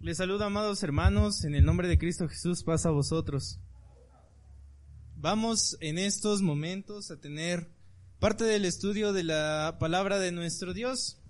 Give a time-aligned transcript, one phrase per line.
[0.00, 3.58] Les saludo, amados hermanos, en el nombre de Cristo Jesús, paz a vosotros.
[5.16, 7.68] Vamos en estos momentos a tener
[8.20, 11.20] parte del estudio de la palabra de nuestro Dios.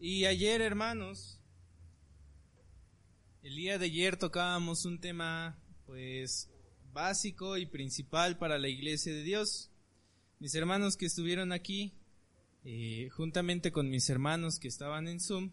[0.00, 1.40] Y ayer, hermanos,
[3.44, 6.50] el día de ayer tocábamos un tema, pues,
[6.92, 9.70] básico y principal para la iglesia de Dios.
[10.40, 11.94] Mis hermanos que estuvieron aquí,
[12.64, 15.52] eh, juntamente con mis hermanos que estaban en Zoom,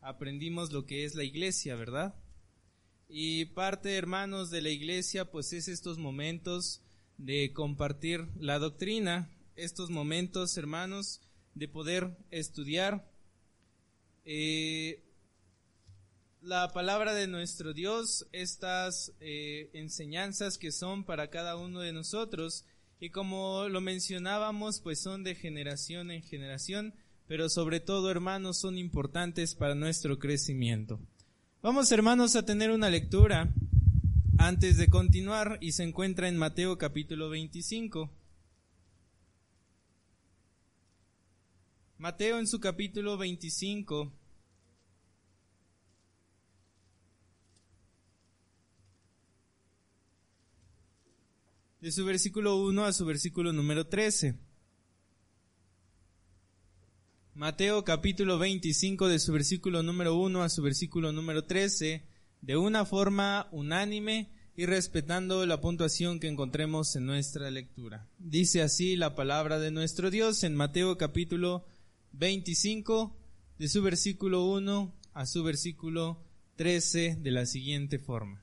[0.00, 2.14] aprendimos lo que es la iglesia, ¿verdad?
[3.08, 6.82] Y parte, hermanos, de la iglesia, pues es estos momentos
[7.18, 11.20] de compartir la doctrina, estos momentos, hermanos,
[11.54, 13.10] de poder estudiar
[14.24, 15.02] eh,
[16.42, 22.64] la palabra de nuestro Dios, estas eh, enseñanzas que son para cada uno de nosotros.
[23.00, 26.94] Y como lo mencionábamos, pues son de generación en generación
[27.28, 31.00] pero sobre todo, hermanos, son importantes para nuestro crecimiento.
[31.62, 33.52] Vamos, hermanos, a tener una lectura
[34.38, 38.10] antes de continuar y se encuentra en Mateo capítulo 25.
[41.98, 44.12] Mateo en su capítulo 25.
[51.80, 54.45] De su versículo 1 a su versículo número 13.
[57.36, 62.02] Mateo capítulo 25 de su versículo número 1 a su versículo número 13,
[62.40, 68.08] de una forma unánime y respetando la puntuación que encontremos en nuestra lectura.
[68.18, 71.66] Dice así la palabra de nuestro Dios en Mateo capítulo
[72.12, 73.14] 25
[73.58, 76.24] de su versículo 1 a su versículo
[76.56, 78.42] 13 de la siguiente forma.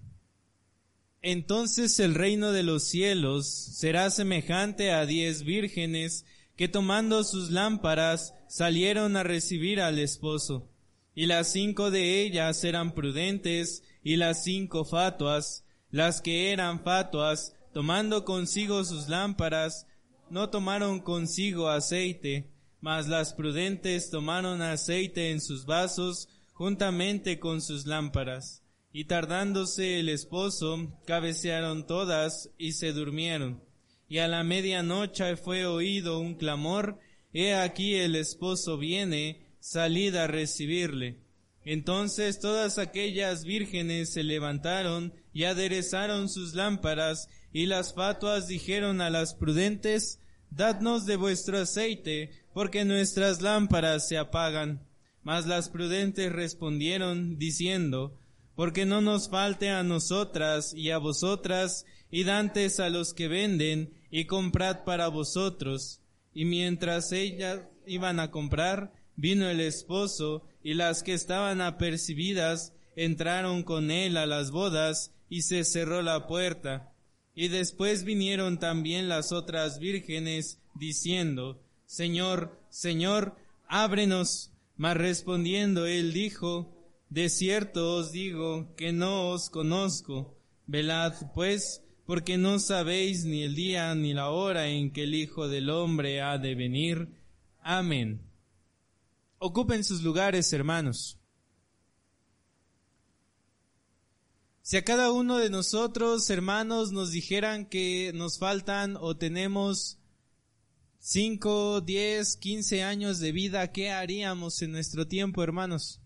[1.23, 6.25] Entonces el reino de los cielos será semejante a diez vírgenes
[6.56, 10.70] que tomando sus lámparas salieron a recibir al esposo.
[11.16, 15.66] Y las cinco de ellas eran prudentes y las cinco fatuas.
[15.90, 19.88] Las que eran fatuas, tomando consigo sus lámparas,
[20.30, 27.86] no tomaron consigo aceite, mas las prudentes tomaron aceite en sus vasos juntamente con sus
[27.86, 28.63] lámparas.
[28.92, 33.62] Y tardándose el esposo, cabecearon todas y se durmieron
[34.13, 37.00] y a la medianoche fue oído un clamor,
[37.34, 41.18] He aquí el esposo viene, salid a recibirle.
[41.66, 49.09] Entonces todas aquellas vírgenes se levantaron y aderezaron sus lámparas, y las fatuas dijeron a
[49.09, 50.19] las prudentes,
[50.51, 54.85] Dadnos de vuestro aceite, porque nuestras lámparas se apagan.
[55.24, 58.19] Mas las prudentes respondieron, diciendo,
[58.53, 64.03] Porque no nos falte a nosotras y a vosotras, y dantes a los que venden,
[64.16, 66.00] y comprad para vosotros.
[66.35, 73.63] Y mientras ellas iban a comprar, vino el esposo, y las que estaban apercibidas entraron
[73.63, 76.94] con él a las bodas, y se cerró la puerta.
[77.34, 83.35] Y después vinieron también las otras vírgenes, diciendo, Señor, Señor,
[83.68, 84.51] ábrenos.
[84.78, 86.78] Mas respondiendo él dijo,
[87.09, 90.38] De cierto os digo que no os conozco.
[90.68, 95.47] Velad, pues, porque no sabéis ni el día ni la hora en que el Hijo
[95.47, 97.08] del Hombre ha de venir.
[97.62, 98.22] Amén.
[99.40, 101.18] Ocupen sus lugares, hermanos.
[104.62, 110.00] Si a cada uno de nosotros, hermanos, nos dijeran que nos faltan o tenemos
[111.00, 116.00] 5, 10, 15 años de vida, ¿qué haríamos en nuestro tiempo, hermanos?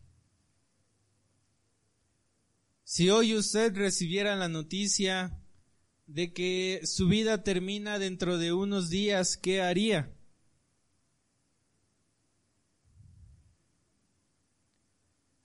[2.83, 5.39] Si hoy usted recibiera la noticia
[6.07, 10.13] de que su vida termina dentro de unos días, ¿qué haría?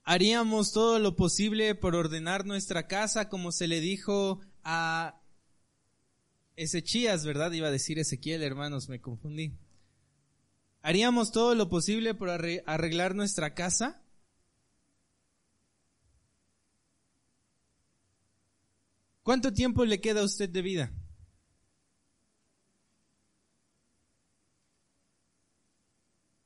[0.05, 5.21] Haríamos todo lo posible por ordenar nuestra casa como se le dijo a
[6.57, 7.53] Ezechías, ¿verdad?
[7.53, 9.57] Iba a decir Ezequiel, hermanos, me confundí.
[10.83, 14.02] ¿Haríamos todo lo posible por arreglar nuestra casa?
[19.23, 20.93] ¿Cuánto tiempo le queda a usted de vida?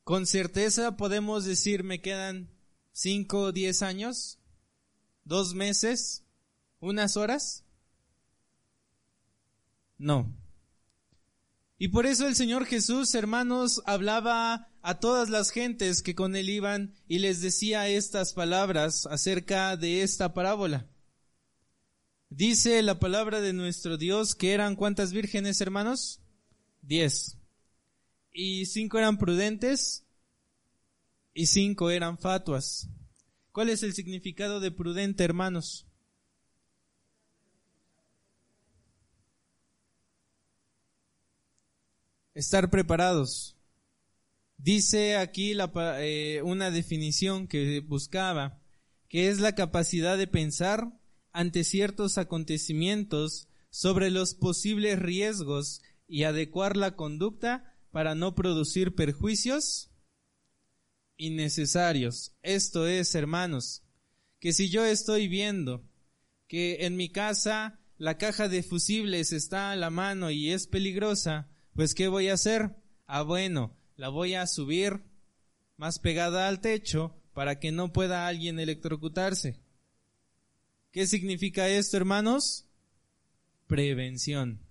[0.03, 2.49] Con certeza podemos decir me quedan
[2.93, 4.39] cinco o diez años,
[5.23, 6.23] dos meses,
[6.79, 7.65] unas horas.
[9.97, 10.33] No.
[11.79, 16.49] Y por eso el Señor Jesús, hermanos, hablaba a todas las gentes que con él
[16.49, 20.87] iban y les decía estas palabras acerca de esta parábola.
[22.29, 26.19] Dice la palabra de nuestro Dios que eran cuántas vírgenes, hermanos?
[26.81, 27.37] Diez.
[28.33, 30.05] Y cinco eran prudentes
[31.33, 32.89] y cinco eran fatuas.
[33.53, 35.87] ¿Cuál es el significado de prudente, hermanos?
[42.33, 43.55] Estar preparados.
[44.57, 48.59] Dice aquí la, eh, una definición que buscaba,
[49.07, 50.96] que es la capacidad de pensar
[51.37, 59.91] ante ciertos acontecimientos sobre los posibles riesgos y adecuar la conducta para no producir perjuicios
[61.15, 62.35] innecesarios.
[62.41, 63.83] Esto es, hermanos,
[64.39, 65.87] que si yo estoy viendo
[66.47, 71.51] que en mi casa la caja de fusibles está a la mano y es peligrosa,
[71.75, 72.77] pues ¿qué voy a hacer?
[73.05, 75.03] Ah, bueno, la voy a subir
[75.75, 79.66] más pegada al techo para que no pueda alguien electrocutarse.
[80.97, 82.65] ¿Qué significa esto, hermanos?
[83.67, 84.65] Prevención.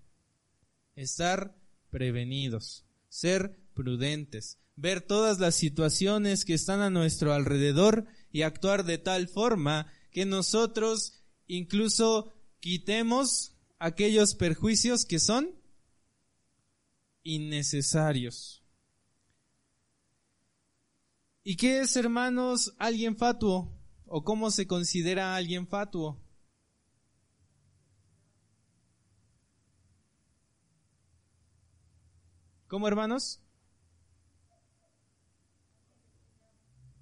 [0.96, 1.56] Estar
[1.88, 8.98] prevenidos, ser prudentes, ver todas las situaciones que están a nuestro alrededor y actuar de
[8.98, 15.54] tal forma que nosotros incluso quitemos aquellos perjuicios que son
[17.22, 18.64] innecesarios.
[21.44, 23.75] ¿Y qué es, hermanos, alguien fatuo?
[24.06, 26.20] ¿O cómo se considera alguien fatuo?
[32.68, 33.40] ¿Cómo, hermanos?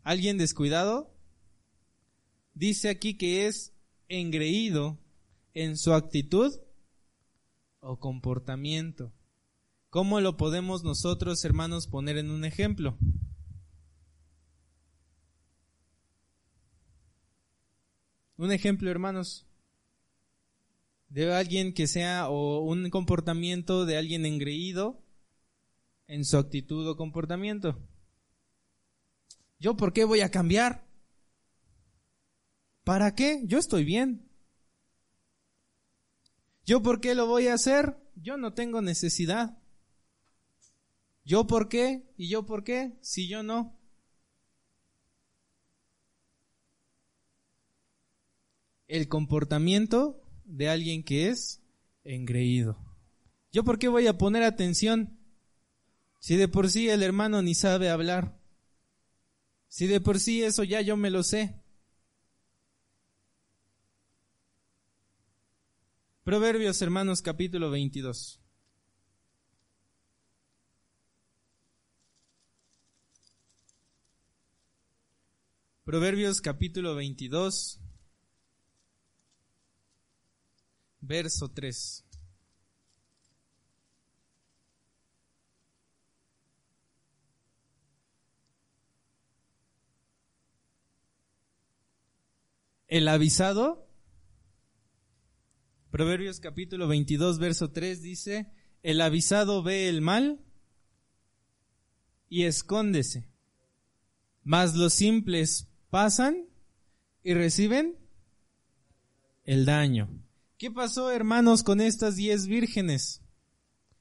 [0.02, 1.14] ¿Alguien descuidado?
[2.54, 3.74] Dice aquí que es
[4.08, 4.98] engreído
[5.54, 6.52] en su actitud
[7.80, 9.12] o comportamiento.
[9.90, 12.98] ¿Cómo lo podemos nosotros, hermanos, poner en un ejemplo?
[18.36, 19.46] Un ejemplo, hermanos,
[21.08, 25.00] de alguien que sea o un comportamiento de alguien engreído
[26.08, 27.78] en su actitud o comportamiento.
[29.60, 30.84] ¿Yo por qué voy a cambiar?
[32.82, 33.42] ¿Para qué?
[33.44, 34.28] Yo estoy bien.
[36.66, 37.96] ¿Yo por qué lo voy a hacer?
[38.16, 39.58] Yo no tengo necesidad.
[41.24, 42.12] ¿Yo por qué?
[42.16, 42.98] ¿Y yo por qué?
[43.00, 43.78] Si yo no.
[48.96, 51.60] El comportamiento de alguien que es
[52.04, 52.78] engreído.
[53.50, 55.18] ¿Yo por qué voy a poner atención
[56.20, 58.38] si de por sí el hermano ni sabe hablar?
[59.66, 61.60] Si de por sí eso ya yo me lo sé.
[66.22, 68.40] Proverbios, hermanos, capítulo 22.
[75.84, 77.83] Proverbios capítulo 22.
[81.06, 82.04] Verso 3.
[92.88, 93.88] El avisado,
[95.90, 98.52] Proverbios capítulo 22, verso 3 dice,
[98.82, 100.40] el avisado ve el mal
[102.28, 103.28] y escóndese,
[104.42, 106.46] mas los simples pasan
[107.22, 107.96] y reciben
[109.44, 110.23] el daño.
[110.64, 113.20] ¿Qué pasó, hermanos, con estas diez vírgenes?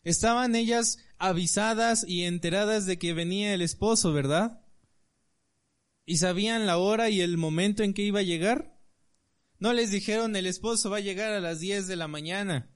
[0.06, 4.62] Estaban ellas avisadas y enteradas de que venía el esposo, ¿verdad?
[6.06, 8.80] ¿Y sabían la hora y el momento en que iba a llegar?
[9.60, 12.74] No les dijeron el esposo va a llegar a las diez de la mañana.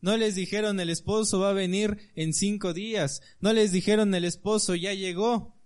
[0.00, 3.20] No les dijeron el esposo va a venir en cinco días.
[3.38, 5.56] No les dijeron el esposo ya llegó.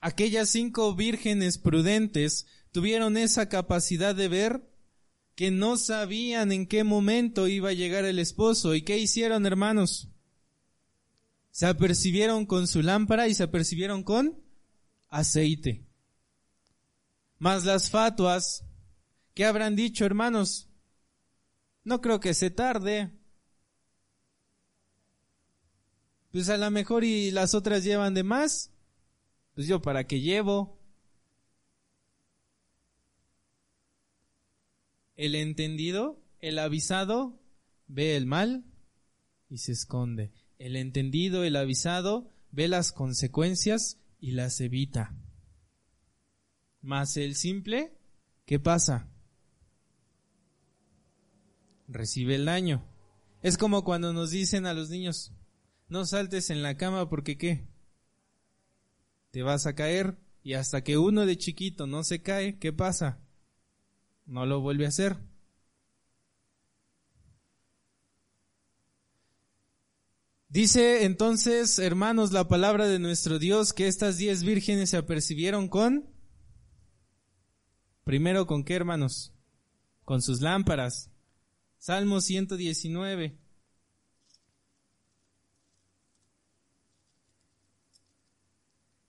[0.00, 4.70] Aquellas cinco vírgenes prudentes tuvieron esa capacidad de ver
[5.34, 8.74] que no sabían en qué momento iba a llegar el esposo.
[8.74, 10.08] ¿Y qué hicieron, hermanos?
[11.50, 14.42] Se apercibieron con su lámpara y se apercibieron con
[15.08, 15.86] aceite.
[17.38, 18.64] Más las fatuas,
[19.34, 20.68] ¿qué habrán dicho, hermanos?
[21.84, 23.10] No creo que se tarde.
[26.30, 28.70] Pues a lo mejor y las otras llevan de más.
[29.54, 30.79] Pues yo para qué llevo.
[35.20, 37.38] El entendido, el avisado,
[37.88, 38.64] ve el mal
[39.50, 40.32] y se esconde.
[40.58, 45.14] El entendido, el avisado, ve las consecuencias y las evita.
[46.80, 47.98] Mas el simple,
[48.46, 49.10] ¿qué pasa?
[51.86, 52.88] Recibe el daño.
[53.42, 55.34] Es como cuando nos dicen a los niños,
[55.90, 57.68] no saltes en la cama porque qué?
[59.32, 63.20] Te vas a caer y hasta que uno de chiquito no se cae, ¿qué pasa?
[64.30, 65.16] No lo vuelve a hacer.
[70.48, 76.08] Dice entonces, hermanos, la palabra de nuestro Dios que estas diez vírgenes se apercibieron con...
[78.04, 79.32] Primero, ¿con qué, hermanos?
[80.04, 81.10] Con sus lámparas.
[81.78, 83.36] Salmo 119.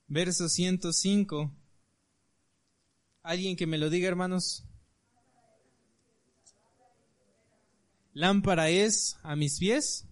[0.08, 1.52] Verso 105.
[3.22, 4.64] ¿Alguien que me lo diga, hermanos?
[8.14, 10.06] Lámpara es a mis pies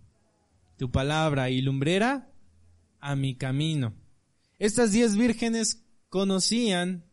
[0.79, 2.33] tu palabra y lumbrera
[3.01, 3.95] a mi camino.
[4.59, 7.05] Estas diez vírgenes conocían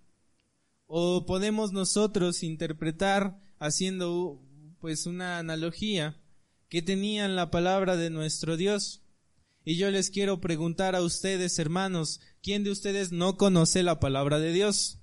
[0.85, 4.41] o podemos nosotros interpretar haciendo
[4.79, 6.21] pues una analogía
[6.69, 9.03] que tenían la palabra de nuestro Dios.
[9.65, 14.39] Y yo les quiero preguntar a ustedes, hermanos, ¿quién de ustedes no conoce la palabra
[14.39, 14.99] de Dios?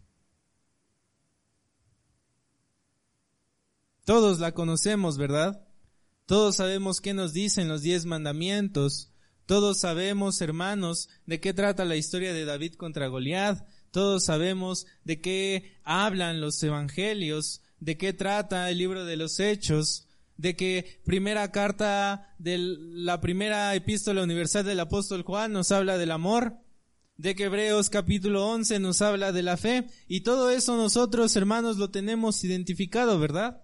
[4.06, 5.63] Todos la conocemos, ¿verdad?
[6.26, 9.12] Todos sabemos qué nos dicen los diez mandamientos.
[9.44, 13.68] Todos sabemos, hermanos, de qué trata la historia de David contra Goliat.
[13.90, 20.08] Todos sabemos de qué hablan los evangelios, de qué trata el libro de los hechos,
[20.38, 26.10] de que primera carta de la primera epístola universal del apóstol Juan nos habla del
[26.10, 26.56] amor,
[27.18, 31.76] de que Hebreos capítulo 11 nos habla de la fe, y todo eso nosotros, hermanos,
[31.76, 33.63] lo tenemos identificado, ¿verdad?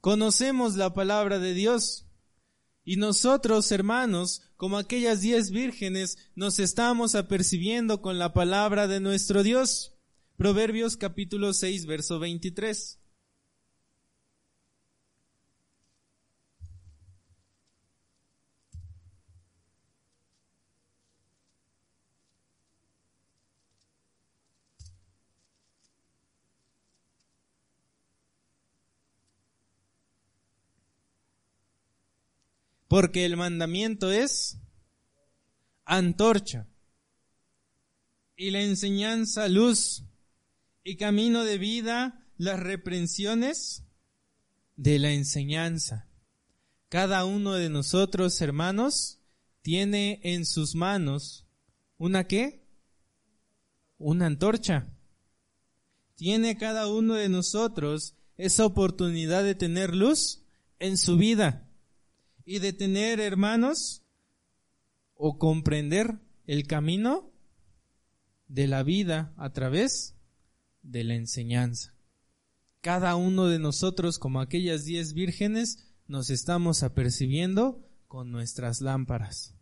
[0.00, 2.06] Conocemos la palabra de Dios.
[2.84, 9.42] Y nosotros, hermanos, como aquellas diez vírgenes, nos estamos apercibiendo con la palabra de nuestro
[9.42, 9.94] Dios.
[10.36, 13.00] Proverbios capítulo 6, verso 23.
[32.88, 34.58] Porque el mandamiento es
[35.84, 36.66] antorcha
[38.34, 40.04] y la enseñanza luz
[40.84, 43.84] y camino de vida las reprensiones
[44.76, 46.08] de la enseñanza.
[46.88, 49.20] Cada uno de nosotros, hermanos,
[49.60, 51.46] tiene en sus manos
[51.98, 52.66] una qué?
[53.98, 54.94] Una antorcha.
[56.14, 60.42] Tiene cada uno de nosotros esa oportunidad de tener luz
[60.78, 61.67] en su vida
[62.48, 64.02] y de tener, hermanos,
[65.12, 67.30] o comprender el camino
[68.46, 70.16] de la vida a través
[70.80, 71.94] de la enseñanza.
[72.80, 79.54] Cada uno de nosotros, como aquellas diez vírgenes, nos estamos apercibiendo con nuestras lámparas,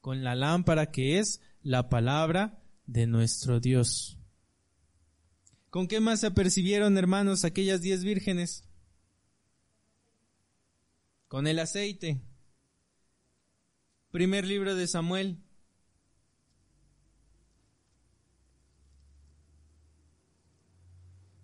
[0.00, 4.20] con la lámpara que es la palabra de nuestro Dios.
[5.70, 8.62] ¿Con qué más se apercibieron, hermanos, aquellas diez vírgenes?
[11.32, 12.20] Con el aceite.
[14.10, 15.38] Primer libro de Samuel.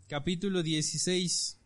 [0.07, 1.59] Capítulo 16.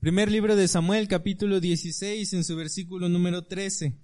[0.00, 3.96] Primer libro de Samuel, capítulo 16, en su versículo número 13.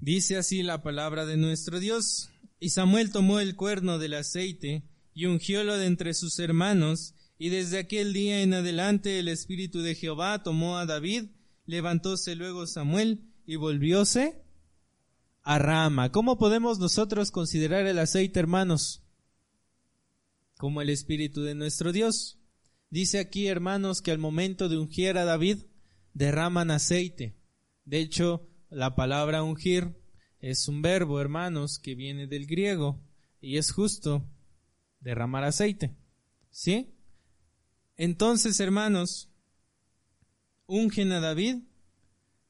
[0.00, 2.30] Dice así la palabra de nuestro Dios.
[2.60, 7.78] Y Samuel tomó el cuerno del aceite y ungiólo de entre sus hermanos, y desde
[7.78, 11.30] aquel día en adelante el Espíritu de Jehová tomó a David,
[11.64, 14.44] levantóse luego Samuel y volvióse
[15.42, 16.12] a Rama.
[16.12, 19.02] ¿Cómo podemos nosotros considerar el aceite, hermanos?
[20.58, 22.38] Como el Espíritu de nuestro Dios.
[22.90, 25.64] Dice aquí, hermanos, que al momento de ungir a David,
[26.12, 27.36] derraman aceite.
[27.86, 29.99] De hecho, la palabra ungir
[30.40, 33.00] es un verbo, hermanos, que viene del griego
[33.40, 34.26] y es justo
[35.00, 35.96] derramar aceite.
[36.50, 36.94] ¿Sí?
[37.96, 39.30] Entonces, hermanos,
[40.66, 41.56] ungen a David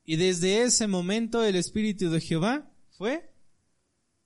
[0.05, 3.35] y desde ese momento el Espíritu de Jehová fue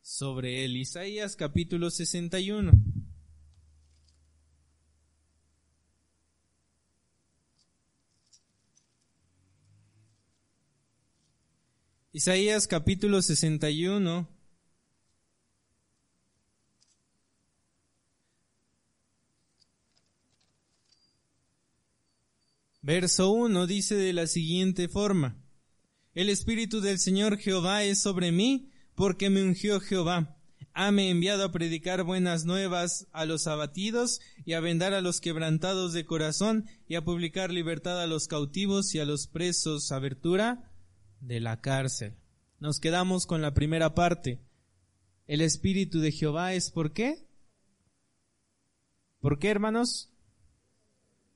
[0.02, 0.76] sobre él.
[0.76, 2.72] Isaías capítulo 61.
[12.16, 14.28] Isaías capítulo 61.
[22.82, 25.42] Verso 1 dice de la siguiente forma,
[26.14, 30.38] El Espíritu del Señor Jehová es sobre mí, porque me ungió Jehová.
[30.72, 35.92] Hame enviado a predicar buenas nuevas a los abatidos y a vendar a los quebrantados
[35.92, 40.70] de corazón y a publicar libertad a los cautivos y a los presos abertura
[41.26, 42.14] de la cárcel.
[42.60, 44.40] Nos quedamos con la primera parte.
[45.26, 47.26] El Espíritu de Jehová es por qué?
[49.20, 50.12] ¿Por qué, hermanos?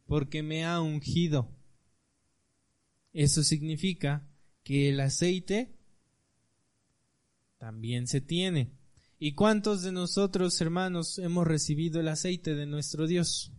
[0.07, 1.51] Porque me ha ungido.
[3.13, 4.29] Eso significa
[4.63, 5.75] que el aceite
[7.57, 8.77] también se tiene.
[9.19, 13.53] ¿Y cuántos de nosotros, hermanos, hemos recibido el aceite de nuestro Dios?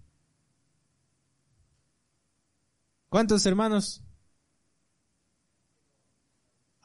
[3.09, 4.03] ¿Cuántos hermanos?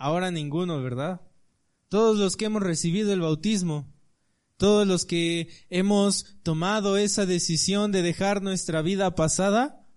[0.05, 1.23] Ahora ninguno, ¿verdad?
[1.89, 3.91] Todos los que hemos recibido el bautismo,
[4.59, 9.89] todos los que hemos tomado esa decisión de dejar nuestra vida pasada,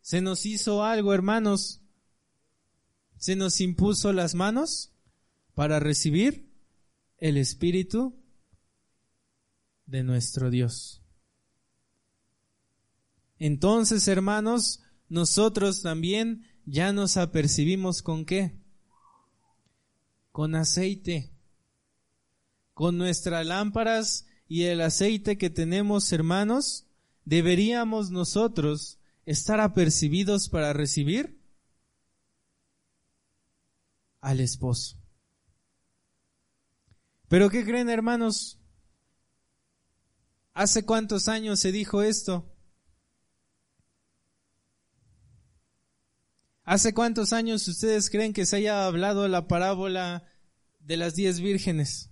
[0.00, 1.82] se nos hizo algo, hermanos.
[3.18, 4.94] Se nos impuso las manos
[5.52, 6.50] para recibir
[7.18, 8.18] el Espíritu
[9.84, 11.02] de nuestro Dios.
[13.38, 18.59] Entonces, hermanos, nosotros también ya nos apercibimos con qué?
[20.32, 21.32] Con aceite.
[22.74, 26.86] Con nuestras lámparas y el aceite que tenemos, hermanos,
[27.24, 31.40] deberíamos nosotros estar apercibidos para recibir
[34.20, 34.98] al esposo.
[37.28, 38.58] Pero ¿qué creen hermanos?
[40.52, 42.49] ¿Hace cuántos años se dijo esto?
[46.64, 50.24] ¿Hace cuántos años ustedes creen que se haya hablado la parábola
[50.78, 52.10] de las diez vírgenes?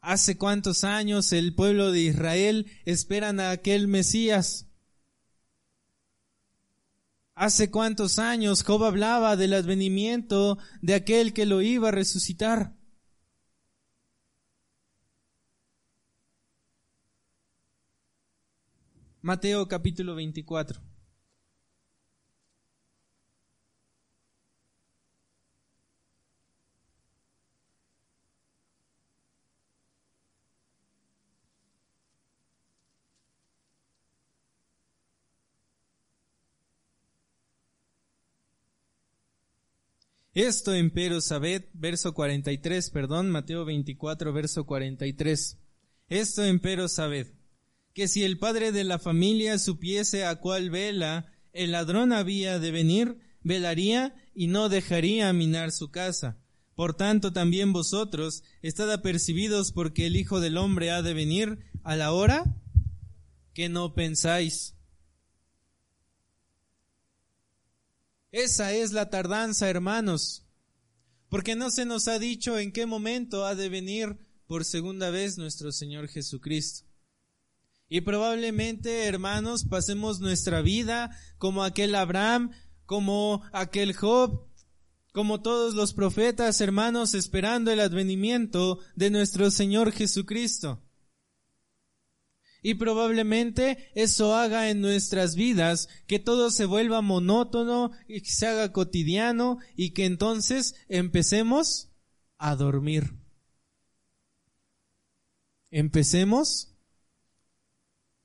[0.00, 4.66] ¿Hace cuántos años el pueblo de Israel esperan a aquel Mesías?
[7.34, 12.74] Hace cuántos años Job hablaba del advenimiento de aquel que lo iba a resucitar.
[19.20, 20.87] Mateo capítulo 24.
[40.34, 45.58] Esto empero sabed, verso 43, perdón, Mateo 24, verso 43.
[46.08, 47.28] Esto empero sabed,
[47.94, 52.70] que si el padre de la familia supiese a cuál vela el ladrón había de
[52.70, 56.38] venir, velaría y no dejaría minar su casa.
[56.74, 61.96] Por tanto, también vosotros estad apercibidos porque el Hijo del Hombre ha de venir a
[61.96, 62.44] la hora
[63.52, 64.77] que no pensáis.
[68.30, 70.44] Esa es la tardanza, hermanos,
[71.30, 75.38] porque no se nos ha dicho en qué momento ha de venir por segunda vez
[75.38, 76.86] nuestro Señor Jesucristo.
[77.88, 82.50] Y probablemente, hermanos, pasemos nuestra vida como aquel Abraham,
[82.84, 84.46] como aquel Job,
[85.12, 90.82] como todos los profetas, hermanos, esperando el advenimiento de nuestro Señor Jesucristo.
[92.62, 98.46] Y probablemente eso haga en nuestras vidas que todo se vuelva monótono y que se
[98.46, 101.90] haga cotidiano y que entonces empecemos
[102.36, 103.14] a dormir.
[105.70, 106.74] Empecemos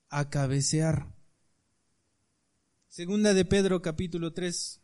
[0.10, 1.13] a cabecear.
[2.88, 4.83] Segunda de Pedro capítulo 3.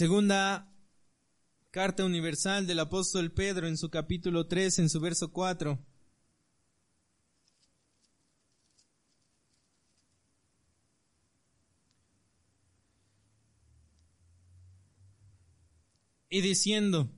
[0.00, 0.66] Segunda
[1.70, 5.78] carta universal del apóstol Pedro en su capítulo 3, en su verso 4.
[16.30, 17.12] Y diciendo,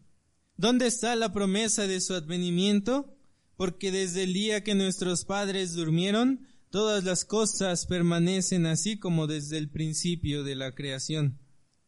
[0.56, 3.16] ¿dónde está la promesa de su advenimiento?
[3.56, 9.58] Porque desde el día que nuestros padres durmieron, todas las cosas permanecen así como desde
[9.58, 11.41] el principio de la creación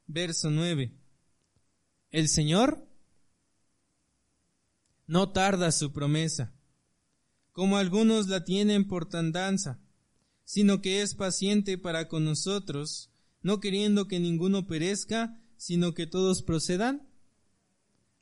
[0.06, 0.92] verso 9.
[2.10, 2.86] El Señor
[5.06, 6.54] no tarda su promesa,
[7.52, 9.80] como algunos la tienen por tandanza,
[10.44, 13.10] sino que es paciente para con nosotros,
[13.42, 17.08] no queriendo que ninguno perezca, sino que todos procedan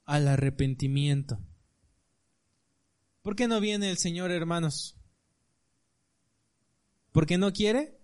[0.05, 1.39] al arrepentimiento.
[3.23, 4.97] ¿Por qué no viene el Señor, hermanos?
[7.13, 8.02] ¿Por qué no quiere?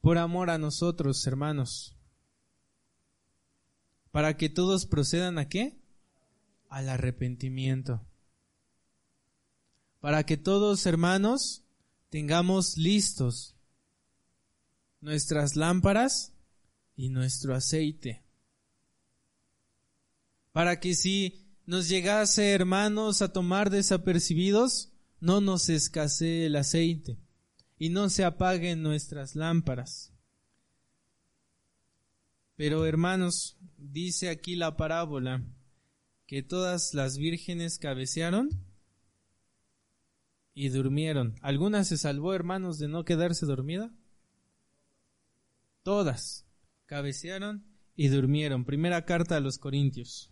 [0.00, 1.94] Por amor a nosotros, hermanos,
[4.10, 5.78] para que todos procedan a qué?
[6.68, 8.06] Al arrepentimiento.
[10.00, 11.62] Para que todos, hermanos,
[12.08, 13.56] tengamos listos
[15.00, 16.32] nuestras lámparas
[16.96, 18.24] y nuestro aceite.
[20.52, 27.18] Para que si nos llegase, hermanos, a tomar desapercibidos, no nos escasee el aceite
[27.80, 30.12] y no se apaguen nuestras lámparas.
[32.54, 35.42] Pero hermanos, dice aquí la parábola
[36.26, 38.50] que todas las vírgenes cabecearon
[40.52, 41.36] y durmieron.
[41.40, 43.90] ¿Alguna se salvó, hermanos, de no quedarse dormida?
[45.82, 46.44] Todas
[46.84, 47.64] cabecearon
[47.96, 48.66] y durmieron.
[48.66, 50.30] Primera carta a los Corintios.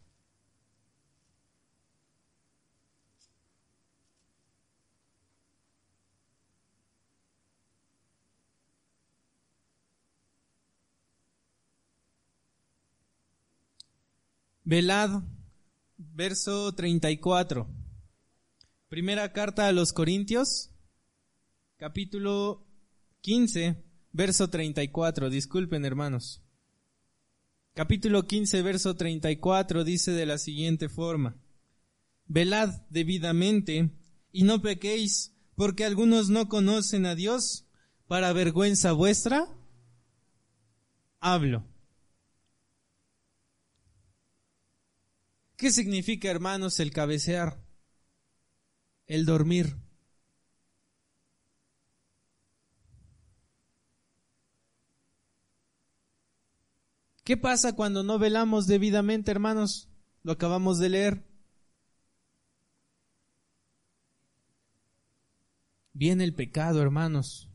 [14.71, 15.23] Velad,
[15.97, 17.67] verso 34.
[18.91, 20.69] Primera carta a los Corintios,
[21.79, 22.67] capítulo
[23.23, 25.31] 15, verso 34.
[25.31, 26.43] Disculpen, hermanos.
[27.73, 31.41] Capítulo 15, verso 34 dice de la siguiente forma.
[32.27, 33.91] Velad debidamente
[34.33, 37.65] y no pequéis, porque algunos no conocen a Dios.
[38.07, 39.49] Para vergüenza vuestra,
[41.21, 41.65] hablo.
[45.59, 47.61] ¿Qué significa, hermanos, el cabecear?
[49.07, 49.75] El dormir.
[57.25, 59.89] ¿Qué pasa cuando no velamos debidamente, hermanos?
[60.23, 61.25] Lo acabamos de leer.
[65.93, 67.51] Viene el pecado, hermanos.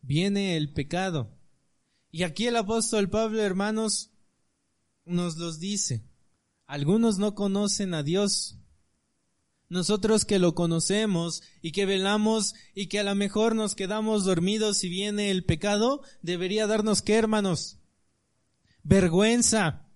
[0.00, 1.38] Viene el pecado.
[2.10, 4.10] Y aquí el apóstol Pablo, hermanos,
[5.04, 6.15] nos los dice.
[6.66, 8.58] Algunos no conocen a Dios.
[9.68, 14.78] Nosotros que lo conocemos y que velamos y que a lo mejor nos quedamos dormidos
[14.78, 17.78] si viene el pecado, debería darnos qué, hermanos?
[18.82, 19.88] Vergüenza.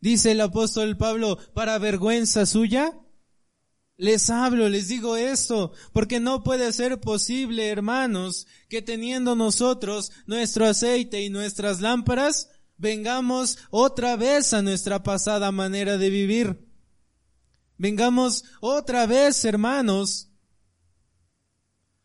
[0.00, 3.00] Dice el apóstol Pablo, para vergüenza suya,
[3.96, 10.66] les hablo, les digo esto, porque no puede ser posible, hermanos, que teniendo nosotros nuestro
[10.66, 16.66] aceite y nuestras lámparas, vengamos otra vez a nuestra pasada manera de vivir.
[17.76, 20.30] Vengamos otra vez, hermanos,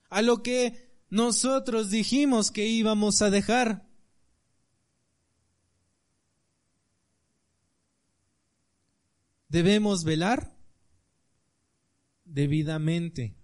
[0.09, 3.88] a lo que nosotros dijimos que íbamos a dejar.
[9.47, 10.57] Debemos velar
[12.25, 13.36] debidamente,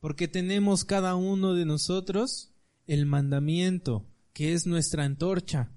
[0.00, 2.52] porque tenemos cada uno de nosotros
[2.88, 5.72] el mandamiento que es nuestra antorcha,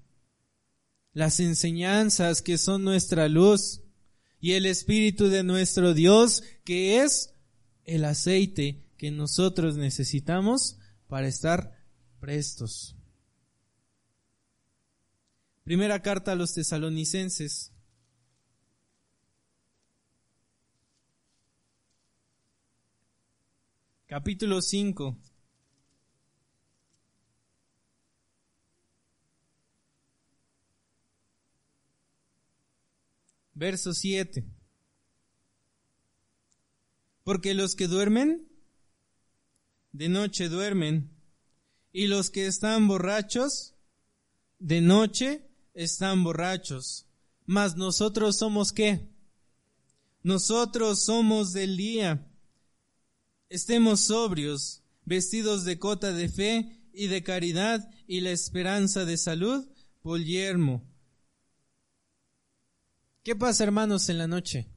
[1.14, 3.80] las enseñanzas que son nuestra luz
[4.40, 7.34] y el Espíritu de nuestro Dios que es
[7.84, 11.72] el aceite que nosotros necesitamos para estar
[12.20, 12.96] prestos.
[15.64, 17.72] Primera carta a los tesalonicenses.
[24.06, 25.16] Capítulo 5.
[33.58, 34.44] Verso 7.
[37.24, 38.48] Porque los que duermen,
[39.92, 41.10] de noche duermen,
[41.92, 43.74] y los que están borrachos,
[44.60, 45.42] de noche
[45.74, 47.06] están borrachos.
[47.46, 49.08] Mas nosotros somos qué?
[50.22, 52.30] Nosotros somos del día.
[53.48, 59.66] Estemos sobrios, vestidos de cota de fe y de caridad y la esperanza de salud,
[60.02, 60.22] por
[63.28, 64.72] ¿Qué pasa, hermanos, en la noche?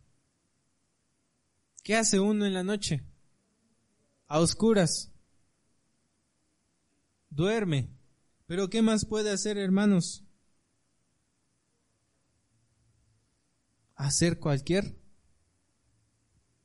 [1.85, 3.01] ¿Qué hace uno en la noche?
[4.27, 5.09] A oscuras.
[7.29, 7.89] Duerme.
[8.47, 10.25] Pero ¿qué más puede hacer, hermanos?
[13.95, 14.99] Hacer cualquier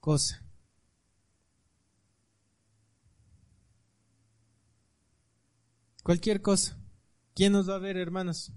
[0.01, 0.45] cosa.
[6.03, 6.77] Cualquier cosa.
[7.33, 8.53] ¿Quién nos va a ver, hermanos?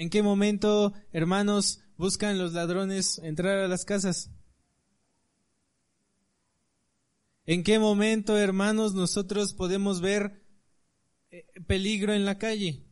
[0.00, 4.30] ¿En qué momento, hermanos, buscan los ladrones entrar a las casas?
[7.44, 10.42] ¿En qué momento, hermanos, nosotros podemos ver
[11.30, 12.82] eh, peligro en la calle?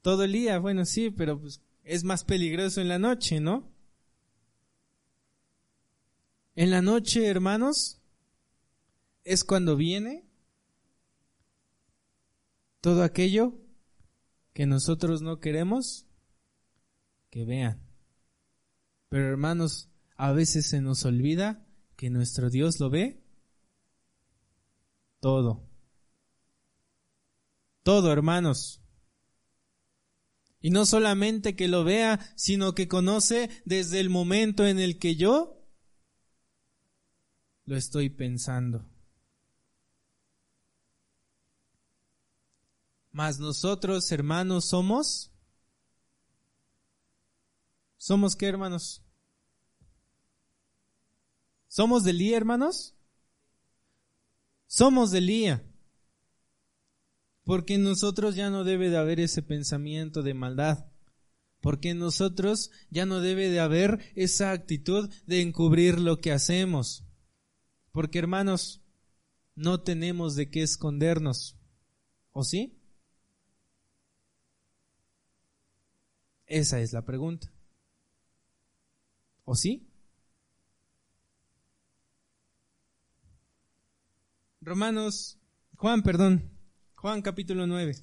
[0.00, 3.72] Todo el día, bueno, sí, pero pues es más peligroso en la noche, ¿no?
[6.56, 8.02] En la noche, hermanos,
[9.22, 10.28] es cuando viene
[12.80, 13.61] todo aquello
[14.52, 16.06] que nosotros no queremos
[17.30, 17.82] que vean.
[19.08, 23.22] Pero hermanos, a veces se nos olvida que nuestro Dios lo ve
[25.20, 25.68] todo.
[27.82, 28.82] Todo, hermanos.
[30.60, 35.16] Y no solamente que lo vea, sino que conoce desde el momento en el que
[35.16, 35.64] yo
[37.64, 38.91] lo estoy pensando.
[43.12, 45.30] Mas nosotros, hermanos, somos...
[47.98, 49.04] ¿Somos qué, hermanos?
[51.68, 52.96] ¿Somos de Lía, hermanos?
[54.66, 55.64] Somos de Lía.
[57.44, 60.86] Porque en nosotros ya no debe de haber ese pensamiento de maldad.
[61.60, 67.04] Porque en nosotros ya no debe de haber esa actitud de encubrir lo que hacemos.
[67.92, 68.82] Porque hermanos,
[69.54, 71.56] no tenemos de qué escondernos.
[72.32, 72.81] ¿O sí?
[76.52, 77.50] Esa es la pregunta.
[79.46, 79.88] ¿O sí?
[84.60, 85.38] Romanos,
[85.78, 86.50] Juan, perdón,
[86.96, 87.96] Juan capítulo 9.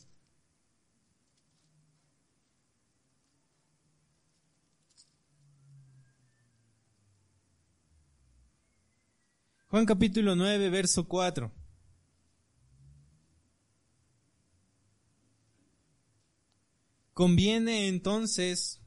[9.68, 11.59] Juan capítulo 9, verso 4.
[17.20, 18.80] Conviene entonces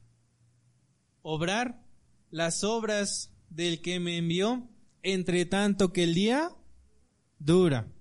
[1.21, 1.85] obrar
[2.31, 4.71] las obras del que me envió,
[5.03, 6.49] entre tanto que el día
[7.37, 7.93] dura.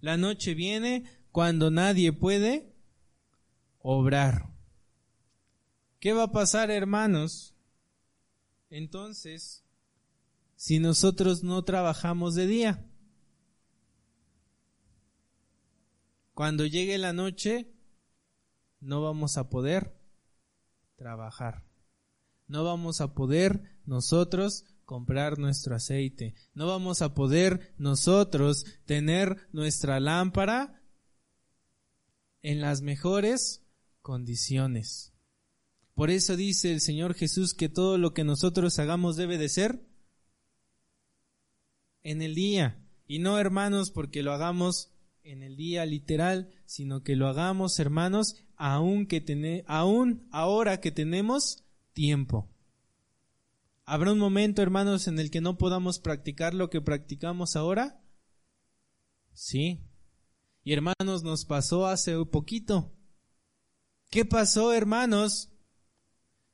[0.00, 2.72] La noche viene cuando nadie puede
[3.80, 4.54] obrar.
[5.98, 7.56] ¿Qué va a pasar, hermanos?
[8.68, 9.64] Entonces,
[10.54, 12.86] si nosotros no trabajamos de día.
[16.32, 17.74] Cuando llegue la noche,
[18.80, 19.96] no vamos a poder
[20.96, 21.64] trabajar.
[22.46, 26.34] No vamos a poder nosotros comprar nuestro aceite.
[26.52, 30.82] No vamos a poder nosotros tener nuestra lámpara
[32.42, 33.64] en las mejores
[34.02, 35.12] condiciones.
[35.94, 39.86] Por eso dice el Señor Jesús que todo lo que nosotros hagamos debe de ser
[42.02, 42.84] en el día.
[43.06, 48.36] Y no, hermanos, porque lo hagamos en el día literal, sino que lo hagamos, hermanos,
[48.60, 52.50] aún, que aún ahora que tenemos tiempo.
[53.86, 58.04] ¿Habrá un momento, hermanos, en el que no podamos practicar lo que practicamos ahora?
[59.32, 59.80] Sí,
[60.62, 62.92] y hermanos, nos pasó hace poquito.
[64.10, 65.50] ¿Qué pasó, hermanos,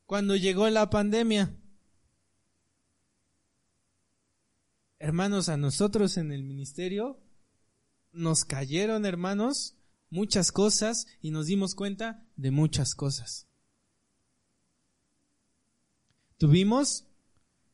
[0.05, 1.59] cuando llegó la pandemia?
[5.01, 7.21] Hermanos, a nosotros en el ministerio
[8.13, 9.76] nos cayeron, hermanos,
[10.17, 13.47] muchas cosas y nos dimos cuenta de muchas cosas.
[16.39, 17.05] Tuvimos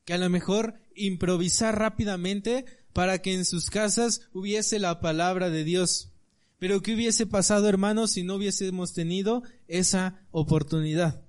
[0.05, 5.63] que a lo mejor improvisar rápidamente para que en sus casas hubiese la palabra de
[5.63, 6.11] Dios.
[6.59, 11.25] Pero ¿qué hubiese pasado, hermanos, si no hubiésemos tenido esa oportunidad?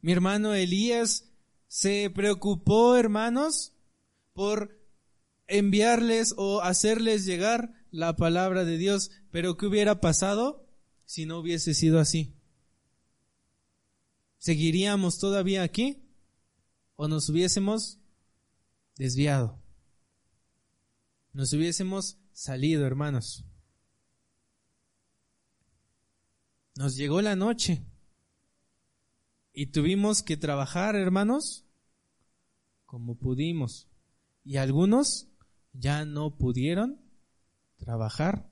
[0.00, 1.30] Mi hermano Elías
[1.68, 3.74] se preocupó, hermanos,
[4.32, 4.77] por
[5.48, 9.10] enviarles o hacerles llegar la palabra de Dios.
[9.30, 10.68] Pero ¿qué hubiera pasado
[11.04, 12.36] si no hubiese sido así?
[14.38, 16.04] ¿Seguiríamos todavía aquí?
[16.94, 17.98] ¿O nos hubiésemos
[18.96, 19.60] desviado?
[21.38, 23.44] nos hubiésemos salido, hermanos.
[26.74, 27.86] Nos llegó la noche
[29.52, 31.64] y tuvimos que trabajar, hermanos,
[32.86, 33.88] como pudimos.
[34.42, 35.28] Y algunos
[35.72, 37.00] ya no pudieron
[37.76, 38.50] trabajar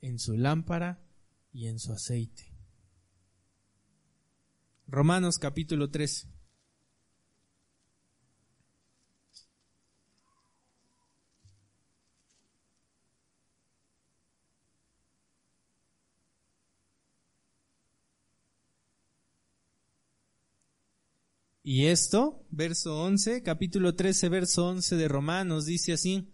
[0.00, 1.04] en su lámpara
[1.52, 2.52] y en su aceite.
[4.86, 6.31] Romanos capítulo 3.
[21.72, 26.28] Y esto, verso 11, capítulo 13, verso 11 de Romanos, dice así,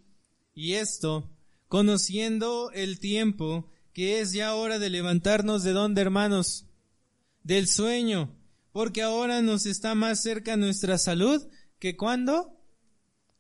[0.53, 1.31] y esto,
[1.68, 6.66] conociendo el tiempo, que es ya hora de levantarnos de donde, hermanos,
[7.44, 8.37] del sueño,
[8.72, 11.46] porque ahora nos está más cerca nuestra salud
[11.79, 12.61] que cuando.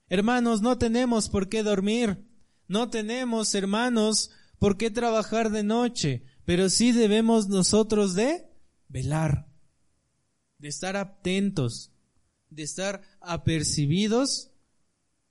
[0.08, 2.24] Hermanos, no tenemos por qué dormir,
[2.68, 4.30] no tenemos, hermanos,
[4.60, 8.46] por qué trabajar de noche, pero sí debemos nosotros de
[8.86, 9.47] velar
[10.58, 11.92] de estar atentos,
[12.50, 14.50] de estar apercibidos,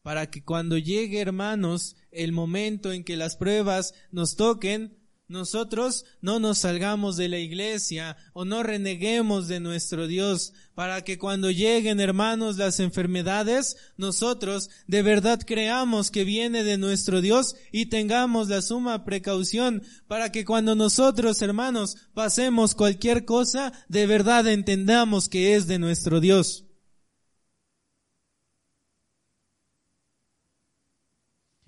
[0.01, 4.96] para que cuando llegue, hermanos, el momento en que las pruebas nos toquen,
[5.27, 11.17] nosotros no nos salgamos de la iglesia o no reneguemos de nuestro Dios, para que
[11.17, 17.87] cuando lleguen, hermanos, las enfermedades, nosotros de verdad creamos que viene de nuestro Dios y
[17.87, 25.29] tengamos la suma precaución, para que cuando nosotros, hermanos, pasemos cualquier cosa, de verdad entendamos
[25.29, 26.66] que es de nuestro Dios.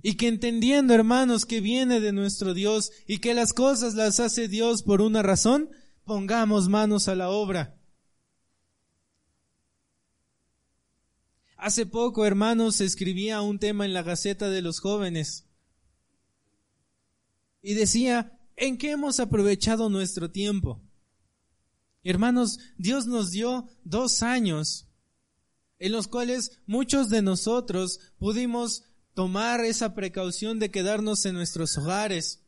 [0.01, 4.47] Y que entendiendo, hermanos, que viene de nuestro Dios y que las cosas las hace
[4.47, 5.69] Dios por una razón,
[6.05, 7.77] pongamos manos a la obra.
[11.57, 15.45] Hace poco, hermanos, escribía un tema en la Gaceta de los Jóvenes
[17.61, 20.81] y decía, ¿en qué hemos aprovechado nuestro tiempo?
[22.03, 24.87] Hermanos, Dios nos dio dos años
[25.79, 28.83] en los cuales muchos de nosotros pudimos
[29.19, 32.41] tomar esa precaución de quedarnos en nuestros hogares.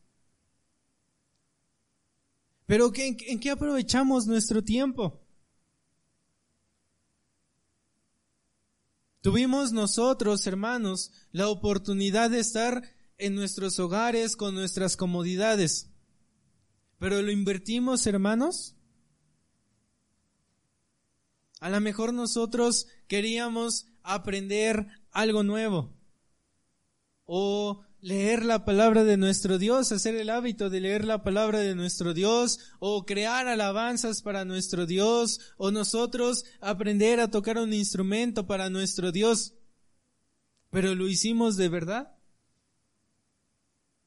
[2.66, 5.22] Pero ¿en, en qué aprovechamos nuestro tiempo?
[9.20, 12.82] Tuvimos nosotros, hermanos, la oportunidad de estar
[13.18, 15.90] en nuestros hogares con nuestras comodidades.
[17.00, 18.78] Pero lo invertimos, hermanos.
[21.60, 26.00] A lo mejor nosotros queríamos aprender algo nuevo
[27.34, 31.76] o leer la palabra de nuestro Dios, hacer el hábito de leer la palabra de
[31.76, 38.48] nuestro Dios, o crear alabanzas para nuestro Dios, o nosotros aprender a tocar un instrumento
[38.48, 39.54] para nuestro Dios.
[40.72, 42.18] Pero lo hicimos de verdad.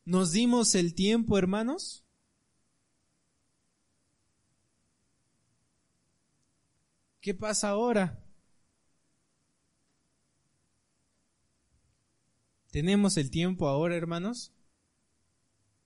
[0.05, 2.05] ¿Nos dimos el tiempo, hermanos?
[7.23, 8.24] ¿Qué pasa ahora?
[12.75, 14.53] ¿Tenemos el tiempo ahora, hermanos?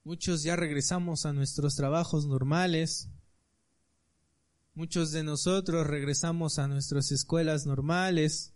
[0.03, 3.11] Muchos ya regresamos a nuestros trabajos normales.
[4.73, 8.55] Muchos de nosotros regresamos a nuestras escuelas normales.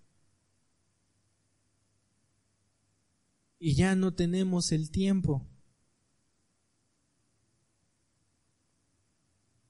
[3.59, 5.47] Y ya no tenemos el tiempo.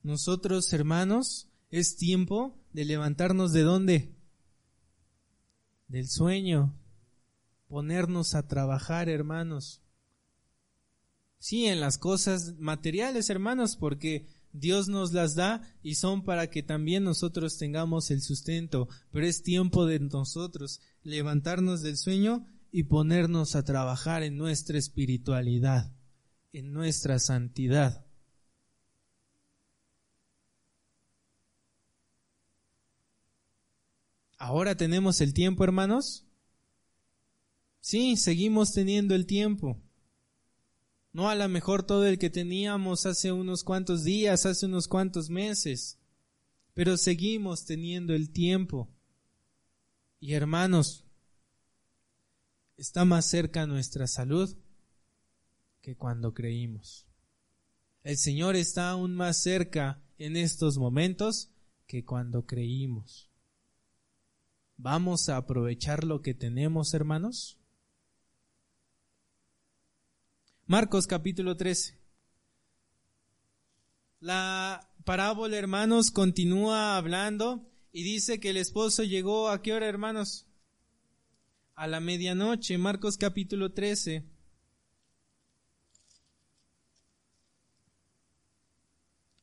[0.03, 4.15] Nosotros, hermanos, es tiempo de levantarnos de dónde?
[5.89, 6.79] Del sueño,
[7.73, 9.81] ponernos a trabajar, hermanos.
[11.39, 16.61] Sí, en las cosas materiales, hermanos, porque Dios nos las da y son para que
[16.61, 23.55] también nosotros tengamos el sustento, pero es tiempo de nosotros levantarnos del sueño y ponernos
[23.55, 25.91] a trabajar en nuestra espiritualidad,
[26.51, 28.05] en nuestra santidad.
[34.37, 36.27] Ahora tenemos el tiempo, hermanos,
[37.83, 39.77] Sí, seguimos teniendo el tiempo.
[41.11, 45.29] No a lo mejor todo el que teníamos hace unos cuantos días, hace unos cuantos
[45.29, 45.99] meses,
[46.73, 48.89] pero seguimos teniendo el tiempo.
[50.21, 51.05] Y hermanos,
[52.77, 54.55] está más cerca nuestra salud
[55.81, 57.05] que cuando creímos.
[58.03, 61.51] El Señor está aún más cerca en estos momentos
[61.85, 63.29] que cuando creímos.
[64.77, 67.59] ¿Vamos a aprovechar lo que tenemos, hermanos?
[70.65, 71.99] Marcos capítulo 13.
[74.21, 80.47] La parábola, hermanos, continúa hablando y dice que el esposo llegó a qué hora, hermanos?
[81.75, 84.23] A la medianoche, Marcos capítulo 13.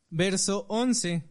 [0.08, 1.22] Verso 11.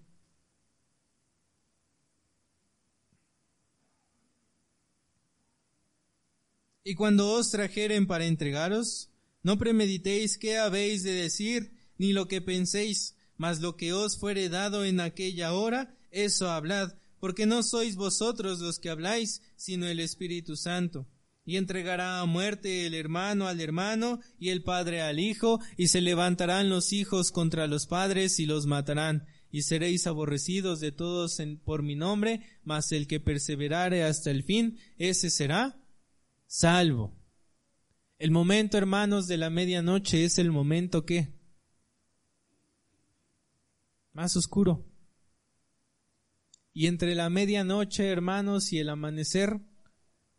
[6.83, 9.08] Y cuando os trajeren para entregaros,
[9.43, 14.49] no premeditéis qué habéis de decir, ni lo que penséis, mas lo que os fuere
[14.49, 19.99] dado en aquella hora, eso hablad, porque no sois vosotros los que habláis, sino el
[19.99, 21.07] Espíritu Santo.
[21.45, 26.01] Y entregará a muerte el hermano al hermano y el padre al hijo, y se
[26.01, 31.81] levantarán los hijos contra los padres y los matarán, y seréis aborrecidos de todos por
[31.81, 35.81] mi nombre, mas el que perseverare hasta el fin, ese será
[36.45, 37.18] salvo.
[38.19, 41.33] El momento, hermanos, de la medianoche es el momento que
[44.11, 44.85] más oscuro.
[46.73, 49.61] Y entre la medianoche, hermanos, y el amanecer,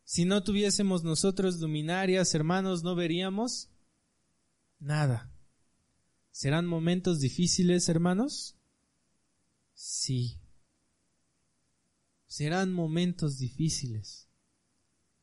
[0.04, 3.70] si no tuviésemos nosotros luminarias, hermanos, no veríamos
[4.78, 5.32] nada.
[6.32, 8.58] ¿Serán momentos difíciles, hermanos?
[9.72, 10.38] Sí.
[12.26, 14.29] Serán momentos difíciles.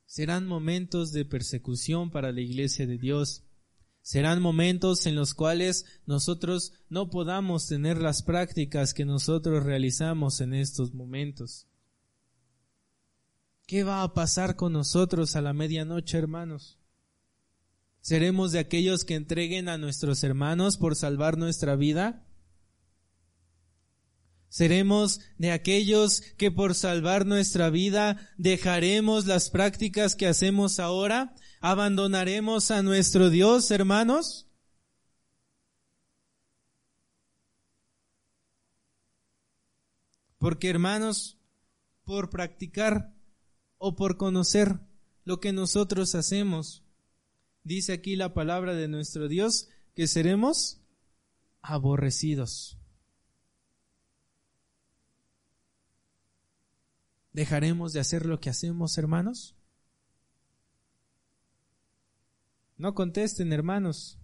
[0.08, 3.43] Serán momentos de persecución para la iglesia de Dios.
[4.01, 10.53] Serán momentos en los cuales nosotros no podamos tener las prácticas que nosotros realizamos en
[10.53, 11.68] estos momentos.
[13.66, 16.80] ¿Qué va a pasar con nosotros a la medianoche, hermanos?
[17.99, 22.26] ¿Seremos de aquellos que entreguen a nuestros hermanos por salvar nuestra vida?
[24.50, 31.36] Seremos de aquellos que por salvar nuestra vida dejaremos las prácticas que hacemos ahora.
[31.60, 34.48] ¿Abandonaremos a nuestro Dios, hermanos?
[40.38, 41.38] Porque, hermanos,
[42.04, 43.14] por practicar
[43.78, 44.80] o por conocer
[45.26, 46.84] lo que nosotros hacemos,
[47.64, 50.80] dice aquí la palabra de nuestro Dios, que seremos
[51.62, 52.78] aborrecidos.
[57.38, 59.56] ¿Dejaremos de hacer lo que hacemos, hermanos?
[62.78, 64.18] No contesten, hermanos,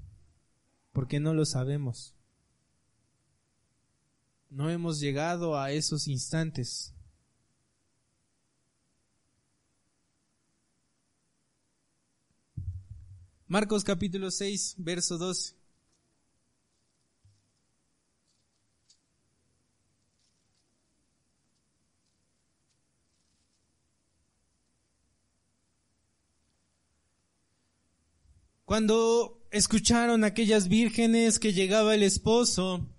[0.93, 2.15] porque no lo sabemos.
[4.49, 6.95] No hemos llegado a esos instantes.
[13.45, 15.62] Marcos capítulo 6, verso 12.
[28.73, 32.89] Cuando escucharon aquellas vírgenes que llegaba el esposo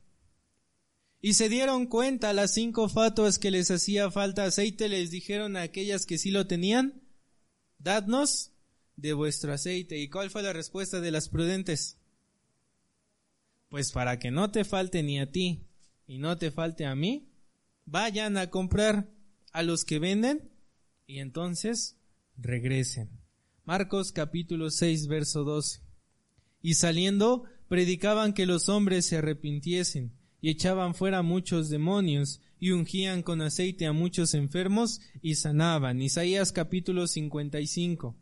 [1.20, 5.62] y se dieron cuenta las cinco fatuas que les hacía falta aceite, les dijeron a
[5.62, 7.02] aquellas que sí lo tenían,
[7.78, 8.52] dadnos
[8.94, 9.98] de vuestro aceite.
[9.98, 11.98] ¿Y cuál fue la respuesta de las prudentes?
[13.68, 15.66] Pues para que no te falte ni a ti
[16.06, 17.32] y no te falte a mí,
[17.84, 19.10] vayan a comprar
[19.52, 20.52] a los que venden
[21.08, 21.98] y entonces
[22.36, 23.23] regresen.
[23.66, 25.80] Marcos capítulo 6, verso 12.
[26.60, 30.12] Y saliendo, predicaban que los hombres se arrepintiesen,
[30.42, 36.02] y echaban fuera muchos demonios, y ungían con aceite a muchos enfermos, y sanaban.
[36.02, 38.14] Isaías capítulo 55.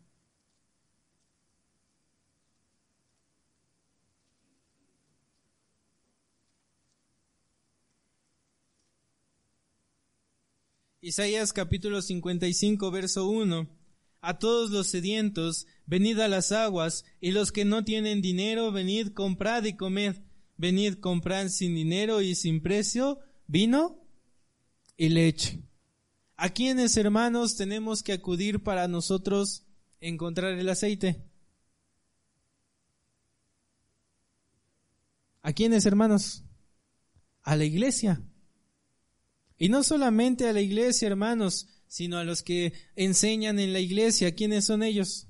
[11.01, 13.82] Isaías capítulo 55, verso 1
[14.23, 19.09] a todos los sedientos, venid a las aguas, y los que no tienen dinero, venid,
[19.09, 20.15] comprad y comed.
[20.55, 24.01] Venid, comprad sin dinero y sin precio vino
[24.95, 25.61] y leche.
[26.37, 29.65] ¿A quiénes, hermanos, tenemos que acudir para nosotros
[29.99, 31.21] encontrar el aceite?
[35.41, 36.45] ¿A quiénes, hermanos?
[37.41, 38.21] A la iglesia.
[39.57, 44.33] Y no solamente a la iglesia, hermanos, sino a los que enseñan en la iglesia.
[44.33, 45.27] ¿Quiénes son ellos?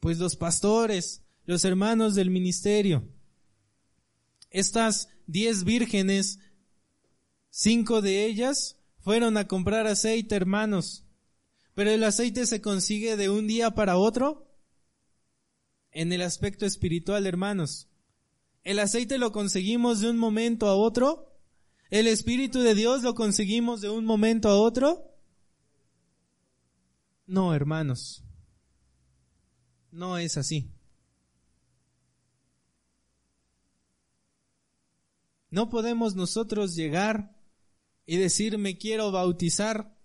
[0.00, 3.08] Pues los pastores, los hermanos del ministerio.
[4.50, 6.40] Estas diez vírgenes,
[7.48, 11.04] cinco de ellas fueron a comprar aceite, hermanos.
[11.76, 14.52] Pero el aceite se consigue de un día para otro
[15.92, 17.88] en el aspecto espiritual, hermanos.
[18.64, 21.38] El aceite lo conseguimos de un momento a otro.
[21.88, 25.15] El Espíritu de Dios lo conseguimos de un momento a otro.
[27.26, 28.24] No, hermanos,
[29.90, 30.70] no es así.
[35.50, 37.36] No podemos nosotros llegar
[38.04, 39.96] y decir me quiero bautizar,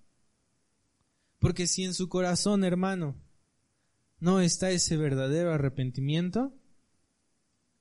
[1.39, 3.21] porque si en su corazón, hermano,
[4.19, 6.57] no está ese verdadero arrepentimiento,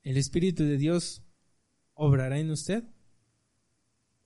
[0.03, 1.23] ¿el Espíritu de Dios
[1.93, 2.83] obrará en usted?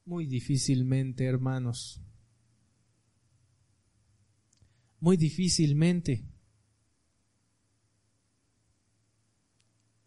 [0.03, 2.01] Muy difícilmente, hermanos
[5.06, 6.26] muy difícilmente.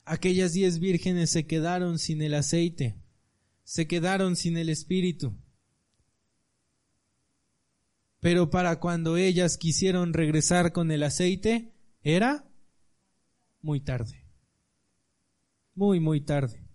[0.04, 3.00] Aquellas diez vírgenes se quedaron sin el aceite,
[3.62, 5.40] se quedaron sin el espíritu.
[8.18, 11.72] Pero para cuando ellas quisieron regresar con el aceite,
[12.02, 12.50] era
[13.62, 14.26] muy tarde.
[15.76, 16.66] Muy, muy tarde.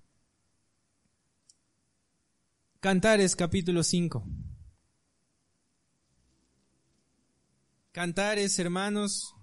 [2.79, 4.25] Cantares capítulo 5.
[7.93, 9.35] Cantares, hermanos.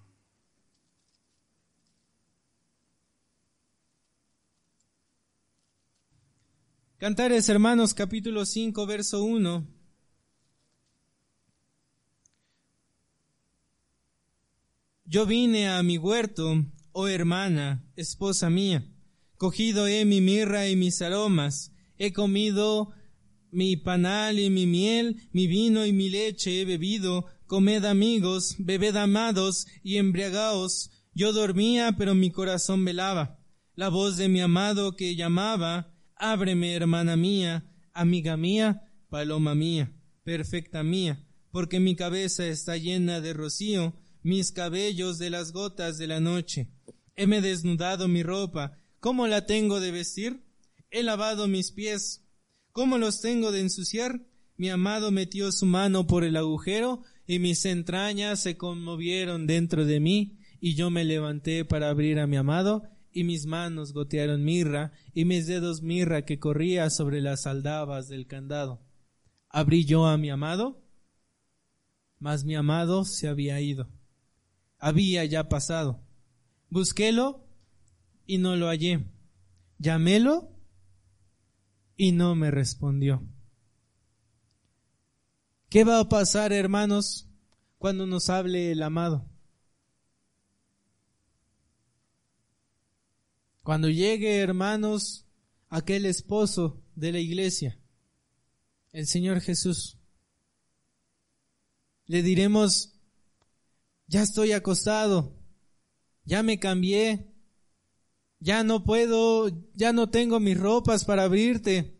[6.96, 9.68] Cantares, hermanos, capítulo 5, verso 1.
[15.04, 18.84] Yo vine a mi huerto, oh hermana, esposa mía,
[19.36, 22.92] cogido he mi mirra y mis aromas, he comido
[23.52, 28.94] mi panal y mi miel, mi vino y mi leche he bebido, Comed amigos, bebed
[28.94, 30.92] amados y embriagaos.
[31.14, 33.40] Yo dormía, pero mi corazón velaba.
[33.74, 39.92] La voz de mi amado que llamaba, ábreme, hermana mía, amiga mía, paloma mía,
[40.22, 46.06] perfecta mía, porque mi cabeza está llena de rocío, mis cabellos de las gotas de
[46.06, 46.68] la noche.
[47.16, 50.44] Heme desnudado mi ropa, ¿cómo la tengo de vestir?
[50.92, 52.22] He lavado mis pies,
[52.70, 54.20] ¿cómo los tengo de ensuciar?
[54.60, 60.00] Mi amado metió su mano por el agujero y mis entrañas se conmovieron dentro de
[60.00, 64.92] mí, y yo me levanté para abrir a mi amado, y mis manos gotearon mirra,
[65.14, 68.82] y mis dedos mirra que corría sobre las aldabas del candado.
[69.48, 70.84] Abrí yo a mi amado,
[72.18, 73.88] mas mi amado se había ido.
[74.78, 76.02] Había ya pasado.
[76.68, 77.46] Busquélo
[78.26, 79.06] y no lo hallé.
[79.78, 80.50] Llamélo
[81.96, 83.26] y no me respondió.
[85.70, 87.28] ¿Qué va a pasar, hermanos,
[87.78, 89.30] cuando nos hable el amado?
[93.62, 95.28] Cuando llegue, hermanos,
[95.68, 97.78] aquel esposo de la iglesia,
[98.90, 99.96] el Señor Jesús,
[102.06, 102.98] le diremos,
[104.08, 105.38] ya estoy acostado,
[106.24, 107.32] ya me cambié,
[108.40, 111.96] ya no puedo, ya no tengo mis ropas para abrirte,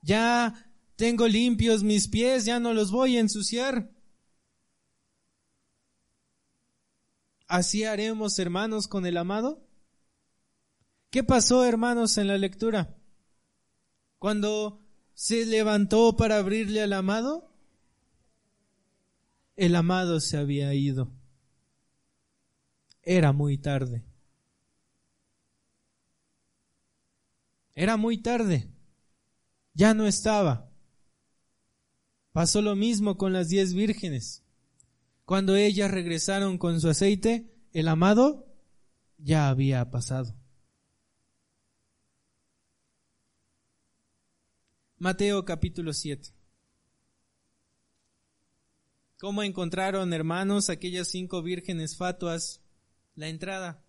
[0.00, 0.71] ya
[1.02, 3.90] tengo limpios mis pies, ya no los voy a ensuciar.
[7.48, 9.66] ¿Así haremos, hermanos, con el amado?
[11.10, 12.96] ¿Qué pasó, hermanos, en la lectura?
[14.20, 17.52] Cuando se levantó para abrirle al amado,
[19.56, 21.10] el amado se había ido.
[23.02, 24.04] Era muy tarde.
[27.74, 28.70] Era muy tarde.
[29.74, 30.71] Ya no estaba.
[32.32, 34.42] Pasó lo mismo con las diez vírgenes.
[35.24, 38.46] Cuando ellas regresaron con su aceite, el amado
[39.18, 40.34] ya había pasado.
[44.98, 46.30] Mateo capítulo 7.
[49.18, 52.62] ¿Cómo encontraron, hermanos, aquellas cinco vírgenes fatuas
[53.14, 53.84] la entrada?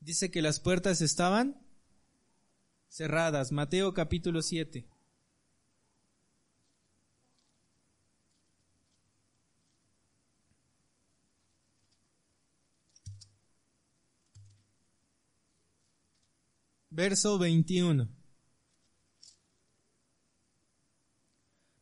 [0.00, 1.60] Dice que las puertas estaban
[2.88, 3.50] cerradas.
[3.50, 4.86] Mateo capítulo 7.
[16.98, 18.08] Verso 21.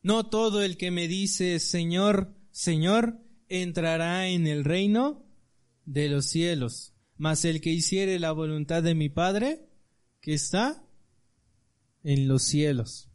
[0.03, 5.25] No todo el que me dice Señor, Señor, entrará en el reino
[5.85, 9.67] de los cielos, mas el que hiciere la voluntad de mi Padre,
[10.21, 10.85] que está
[12.03, 13.09] en los cielos.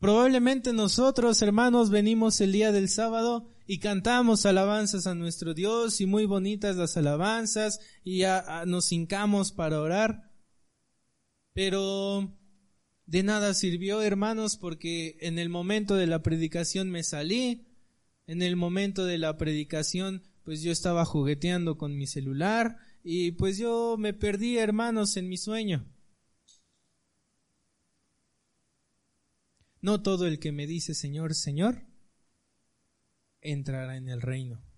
[0.00, 6.06] Probablemente nosotros, hermanos, venimos el día del sábado y cantamos alabanzas a nuestro Dios y
[6.06, 8.22] muy bonitas las alabanzas y
[8.66, 10.29] nos hincamos para orar.
[11.52, 12.36] Pero
[13.06, 17.66] de nada sirvió, hermanos, porque en el momento de la predicación me salí,
[18.26, 23.58] en el momento de la predicación pues yo estaba jugueteando con mi celular y pues
[23.58, 25.86] yo me perdí, hermanos, en mi sueño.
[29.80, 31.86] No todo el que me dice Señor, Señor,
[33.40, 34.69] entrará en el reino.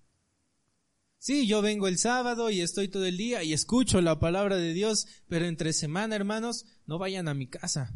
[1.23, 4.73] Sí, yo vengo el sábado y estoy todo el día y escucho la palabra de
[4.73, 7.95] Dios, pero entre semana, hermanos, no vayan a mi casa.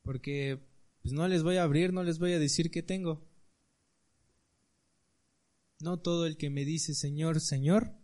[0.00, 0.66] Porque
[1.02, 3.28] pues no les voy a abrir, no les voy a decir qué tengo.
[5.78, 7.98] No todo el que me dice Señor, Señor,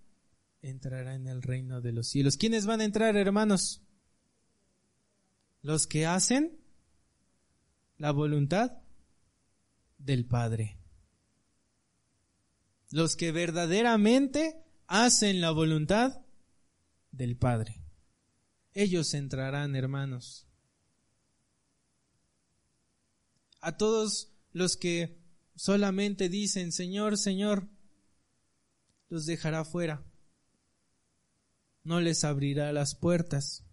[0.60, 2.36] entrará en el reino de los cielos.
[2.36, 3.80] ¿Quiénes van a entrar, hermanos?
[5.62, 6.60] Los que hacen
[7.96, 8.82] la voluntad
[9.96, 10.81] del Padre
[12.92, 16.20] los que verdaderamente hacen la voluntad
[17.10, 17.82] del Padre.
[18.74, 20.46] Ellos entrarán, hermanos.
[23.60, 25.18] A todos los que
[25.56, 27.68] solamente dicen, Señor, Señor,
[29.08, 30.04] los dejará fuera.
[31.84, 33.64] No les abrirá las puertas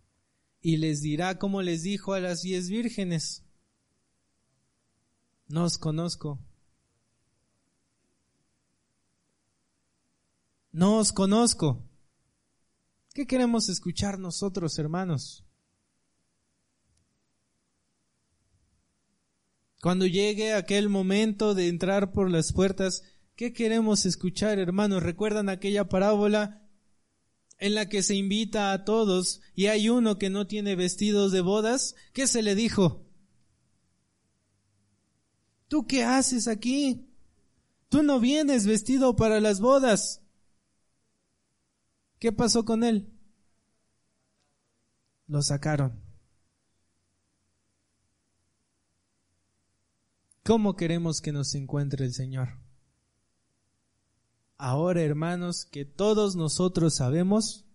[0.61, 3.43] y les dirá como les dijo a las diez vírgenes,
[5.47, 6.39] no os conozco,
[10.71, 11.83] No os conozco.
[13.13, 15.43] ¿Qué queremos escuchar nosotros, hermanos?
[19.81, 23.03] Cuando llegue aquel momento de entrar por las puertas,
[23.35, 25.01] ¿qué queremos escuchar, hermanos?
[25.01, 26.67] ¿Recuerdan aquella parábola
[27.57, 31.41] en la que se invita a todos y hay uno que no tiene vestidos de
[31.41, 31.95] bodas?
[32.13, 33.05] ¿Qué se le dijo?
[35.67, 37.07] ¿Tú qué haces aquí?
[37.87, 40.21] Tú no vienes vestido para las bodas.
[42.19, 43.11] ¿Qué pasó con él?
[45.27, 45.99] Lo sacaron.
[50.43, 52.59] ¿Cómo queremos que nos encuentre el Señor?
[54.57, 57.65] Ahora, hermanos, que todos nosotros sabemos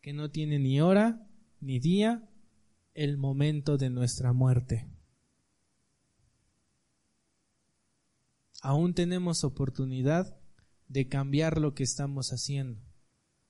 [0.00, 1.28] que no tiene ni hora
[1.60, 2.28] ni día
[2.94, 4.92] el momento de nuestra muerte.
[8.62, 10.38] aún tenemos oportunidad
[10.86, 12.80] de cambiar lo que estamos haciendo,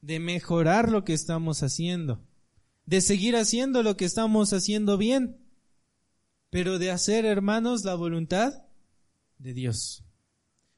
[0.02, 2.20] de mejorar lo que estamos haciendo,
[2.84, 5.40] de seguir haciendo lo que estamos haciendo bien,
[6.50, 8.66] pero de hacer, hermanos, la voluntad
[9.38, 10.04] de Dios.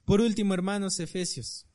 [0.04, 1.66] Por último, hermanos, Efesios.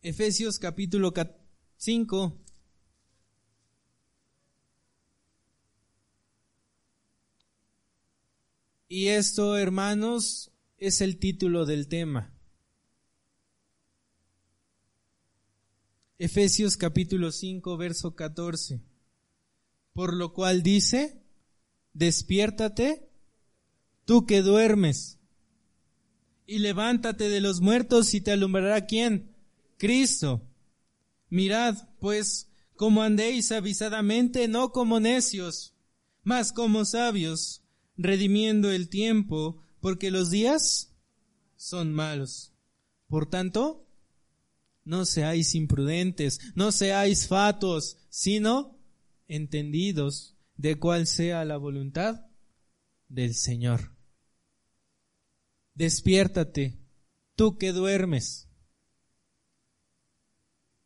[0.00, 1.12] Efesios capítulo
[1.76, 2.41] 5.
[8.94, 12.30] Y esto, hermanos, es el título del tema.
[16.18, 18.82] Efesios capítulo 5, verso 14.
[19.94, 21.22] Por lo cual dice,
[21.94, 23.08] despiértate,
[24.04, 25.18] tú que duermes,
[26.46, 29.34] y levántate de los muertos y te alumbrará quién?
[29.78, 30.42] Cristo.
[31.30, 35.74] Mirad, pues, como andéis avisadamente, no como necios,
[36.24, 37.61] mas como sabios,
[37.96, 40.94] redimiendo el tiempo, porque los días
[41.56, 42.52] son malos.
[43.08, 43.86] Por tanto,
[44.84, 48.78] no seáis imprudentes, no seáis fatos, sino
[49.28, 52.26] entendidos de cuál sea la voluntad
[53.08, 53.96] del Señor.
[55.74, 56.78] Despiértate,
[57.34, 58.48] tú que duermes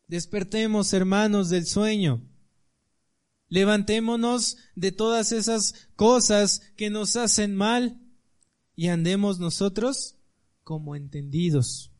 [0.07, 2.21] Despertemos, hermanos, del sueño.
[3.49, 8.01] Levantémonos de todas esas cosas que nos hacen mal
[8.75, 10.15] y andemos nosotros
[10.63, 11.91] como entendidos,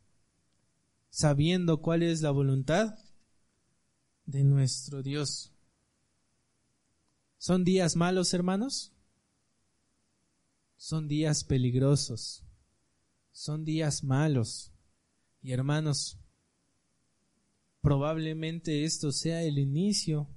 [1.10, 2.95] sabiendo cuál es la voluntad
[4.26, 5.54] de nuestro Dios.
[7.38, 8.91] ¿Son días malos, hermanos?
[10.76, 12.43] Son días peligrosos.
[13.32, 14.74] Son días malos.
[15.41, 16.20] Y hermanos,
[17.88, 20.28] Probablemente esto sea el inicio.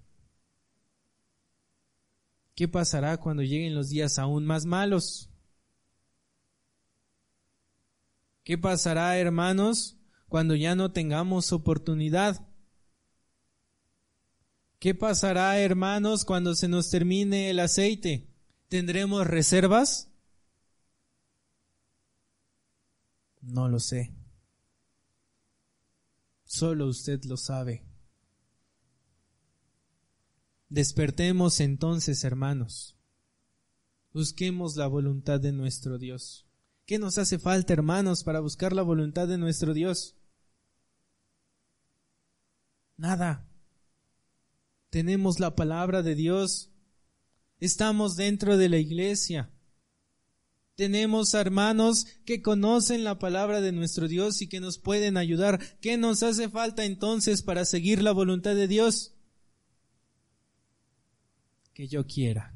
[2.61, 5.31] ¿Qué pasará cuando lleguen los días aún más malos?
[8.45, 9.97] ¿Qué pasará, hermanos,
[10.29, 12.47] cuando ya no tengamos oportunidad?
[14.79, 18.29] ¿Qué pasará, hermanos, cuando se nos termine el aceite?
[18.69, 20.11] ¿Tendremos reservas?
[23.41, 24.13] No lo sé.
[26.45, 27.90] Solo usted lo sabe.
[30.71, 32.97] Despertemos entonces, hermanos.
[34.13, 36.47] Busquemos la voluntad de nuestro Dios.
[36.87, 40.15] ¿Qué nos hace falta, hermanos, para buscar la voluntad de nuestro Dios?
[42.97, 43.49] Nada.
[44.91, 46.71] Tenemos la palabra de Dios.
[47.59, 49.51] Estamos dentro de la iglesia.
[50.77, 55.61] Tenemos hermanos que conocen la palabra de nuestro Dios y que nos pueden ayudar.
[55.81, 59.17] ¿Qué nos hace falta entonces para seguir la voluntad de Dios?
[61.81, 62.55] Que yo quiera.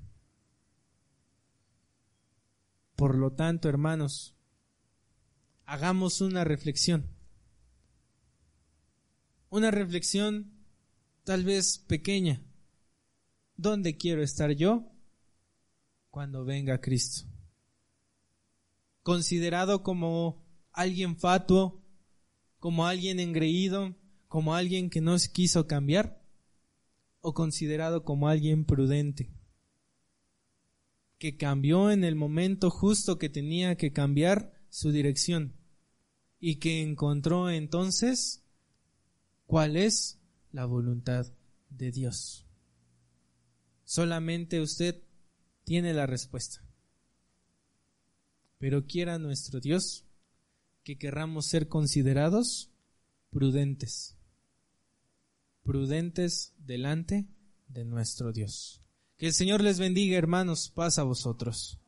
[2.95, 4.37] Por lo tanto, hermanos,
[5.65, 7.07] hagamos una reflexión.
[9.49, 10.53] Una reflexión
[11.25, 12.43] tal vez pequeña.
[13.57, 14.93] ¿Dónde quiero estar yo
[16.11, 17.27] cuando venga Cristo?
[19.03, 21.83] considerado como alguien fatuo,
[22.59, 23.97] como alguien engreído,
[24.29, 26.23] como alguien que no quiso cambiar,
[27.27, 29.31] o considerado como alguien prudente,
[31.17, 35.55] que cambió en el momento justo que tenía que cambiar su dirección
[36.39, 38.45] y que encontró entonces
[39.47, 40.21] cuál es
[40.53, 41.33] la voluntad
[41.71, 42.47] de Dios.
[43.85, 45.03] Solamente usted
[45.65, 46.63] tiene la respuesta.
[48.59, 50.05] Pero quiera nuestro Dios
[50.83, 52.71] que querramos ser considerados
[53.31, 54.14] prudentes,
[55.65, 57.27] prudentes delante
[57.67, 58.83] de nuestro Dios.
[59.17, 61.81] Que el Señor les bendiga, hermanos, paz a vosotros.